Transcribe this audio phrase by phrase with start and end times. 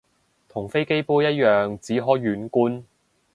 [0.49, 2.85] 同飛機杯一樣只可遠觀